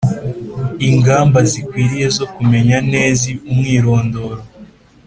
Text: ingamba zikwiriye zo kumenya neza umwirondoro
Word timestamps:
ingamba 0.89 1.39
zikwiriye 1.51 2.07
zo 2.17 2.25
kumenya 2.33 2.77
neza 2.91 3.23
umwirondoro 3.51 4.41